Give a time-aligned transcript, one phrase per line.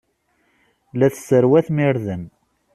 [0.99, 2.23] La tesserwatem irden.